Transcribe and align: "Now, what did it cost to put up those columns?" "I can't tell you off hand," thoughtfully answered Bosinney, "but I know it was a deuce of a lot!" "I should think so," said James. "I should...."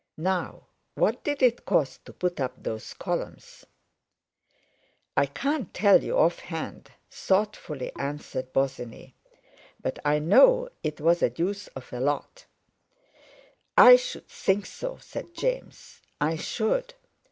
"Now, 0.17 0.65
what 0.95 1.23
did 1.23 1.43
it 1.43 1.63
cost 1.63 2.05
to 2.05 2.13
put 2.13 2.39
up 2.39 2.53
those 2.57 2.95
columns?" 2.95 3.67
"I 5.15 5.27
can't 5.27 5.71
tell 5.75 6.03
you 6.03 6.17
off 6.17 6.39
hand," 6.39 6.89
thoughtfully 7.11 7.91
answered 7.99 8.51
Bosinney, 8.51 9.13
"but 9.79 9.99
I 10.03 10.17
know 10.17 10.69
it 10.81 10.99
was 10.99 11.21
a 11.21 11.29
deuce 11.29 11.67
of 11.75 11.93
a 11.93 11.99
lot!" 11.99 12.47
"I 13.77 13.95
should 13.95 14.27
think 14.27 14.65
so," 14.65 14.97
said 14.99 15.35
James. 15.35 16.01
"I 16.19 16.35
should...." 16.35 16.95